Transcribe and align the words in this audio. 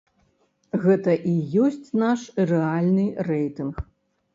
Гэта 0.85 1.11
і 1.33 1.35
ёсць 1.67 1.95
наш 2.07 2.27
рэальны 2.53 3.09
рэйтынг. 3.33 3.75